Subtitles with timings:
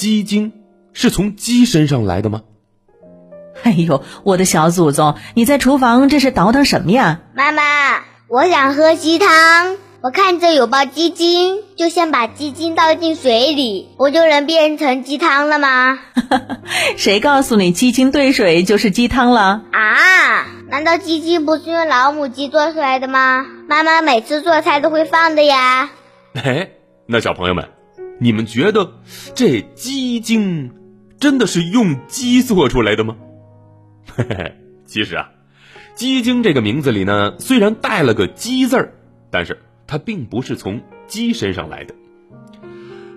[0.00, 0.52] 鸡精
[0.94, 2.40] 是从鸡身上来的吗？
[3.64, 7.20] 哎呦，我的小祖宗，你在厨房这是倒腾什么呀？
[7.34, 9.76] 妈妈，我想喝鸡汤。
[10.00, 15.98] 我看着有包鸡精，就先把鸡精倒进水里，不就能变成鸡汤了吗？
[16.96, 19.64] 谁告诉你鸡精兑水就是鸡汤了？
[19.72, 20.46] 啊？
[20.70, 23.44] 难道鸡精不是用老母鸡做出来的吗？
[23.68, 25.90] 妈妈每次做菜都会放的呀。
[26.42, 26.70] 哎，
[27.04, 27.68] 那小朋友们，
[28.20, 28.92] 你们觉得
[29.34, 30.70] 这鸡精
[31.18, 33.16] 真的是用鸡做出来的吗？
[34.14, 34.54] 嘿嘿，
[34.86, 35.30] 其实啊，
[35.94, 38.92] 鸡精这个名字里呢，虽然带了个“鸡”字儿，
[39.30, 39.58] 但是。
[39.92, 41.92] 它并不是从鸡身上来的，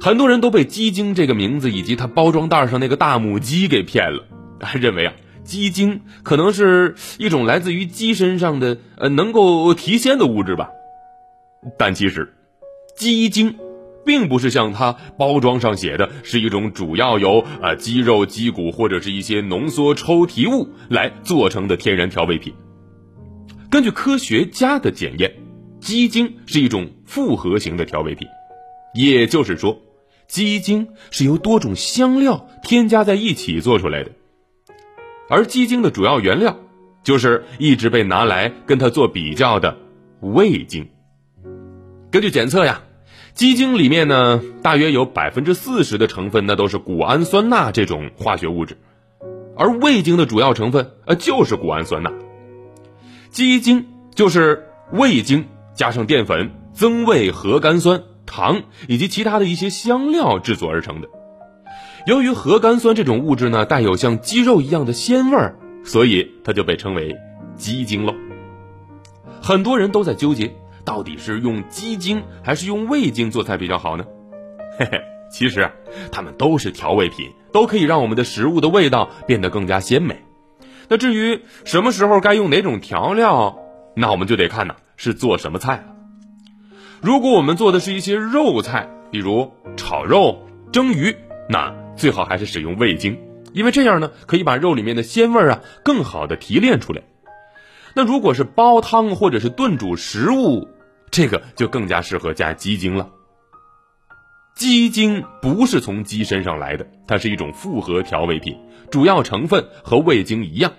[0.01, 4.25] 很多人都被鸡精这个名字以及它包装袋上那个大母鸡给骗了，
[4.81, 10.67] 认为啊，鸡精可能是一种来自于鸡身上的呃能够提鲜的物质吧。
[11.77, 12.33] 但其实，
[12.97, 13.55] 鸡精
[14.05, 22.53] 并不是像它包装上写的是一种主要由啊鸡肉、鸡骨或者是一些浓缩抽提物来做成的天然调味品。
[23.69, 25.33] 根据科学家的检验。
[25.79, 28.25] 鸡精是一种复合型的调味品，
[28.93, 29.81] 也就是说，
[30.29, 34.11] 鸡精是由多种香料添加在一起做出来的。
[35.27, 36.57] 而鸡精的主要原料，
[37.03, 39.77] 就是一直被拿来跟它做比较的
[40.21, 40.87] 味精。
[42.09, 42.81] 根据检测呀，
[43.33, 48.77] 鸡精里面呢，大约有百分之四十的成分那都是谷氨酸钠这种化学物质，
[49.57, 52.11] 而味精的主要成分呃就是谷氨酸钠。
[53.31, 55.45] 鸡精就是味精。
[55.75, 61.07] 加上淀粉、增味核苷酸、糖以及其他的一些香料制作而成的。
[62.05, 67.15] 由于核苷酸这种物质呢，带有像鸡肉一样的鲜味儿，所以它就被称为
[67.55, 68.13] 鸡精喽。
[69.41, 70.53] 很多人都在纠结，
[70.85, 74.05] 到底是用鸡精还是用味精做菜比较好呢？
[74.77, 75.71] 嘿嘿，其实
[76.11, 80.21] 它们都是调味品，都可以让我们的食物的味道变得更加鲜美。
[80.89, 83.57] 那至于什么时候该用哪种调料，
[83.95, 84.75] 那我们就得看呐。
[84.95, 85.83] 是做什么菜了？
[87.01, 91.15] 如果我们做的是一些肉菜，比如炒肉、蒸鱼，
[91.49, 93.17] 那最好还是使用味精，
[93.53, 97.01] 因为这样呢，可以把肉里面的鲜味啊更好的提炼出来。
[97.95, 100.67] 那如果是煲汤或者是炖煮食物，
[101.11, 103.09] 这个就更加适合加鸡精了。
[104.55, 108.57] 鸡精不是从鸡身上来的，它是一种复合调味品，
[108.91, 110.73] 主要成分和味精一样。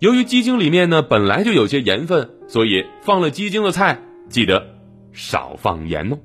[0.00, 4.66] 由于鸡精里面呢本来就有些盐分，所以放了鸡精的菜记得
[5.12, 6.18] 少放盐哦。